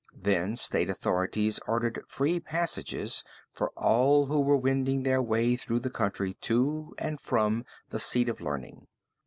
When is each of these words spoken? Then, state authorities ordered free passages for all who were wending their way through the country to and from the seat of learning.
Then, 0.19 0.55
state 0.55 0.89
authorities 0.89 1.59
ordered 1.67 2.03
free 2.07 2.39
passages 2.39 3.23
for 3.53 3.69
all 3.77 4.25
who 4.25 4.41
were 4.41 4.57
wending 4.57 5.03
their 5.03 5.21
way 5.21 5.55
through 5.55 5.81
the 5.81 5.91
country 5.91 6.33
to 6.41 6.95
and 6.97 7.21
from 7.21 7.65
the 7.89 7.99
seat 7.99 8.27
of 8.27 8.41
learning. 8.41 8.87